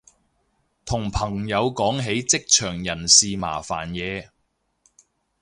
[0.83, 4.29] 同朋友講起職場人事麻煩嘢